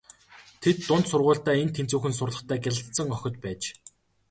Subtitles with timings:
[0.61, 3.61] Тэд дунд сургуульдаа эн тэнцүүхэн сурлагатай гялалзсан охид байж.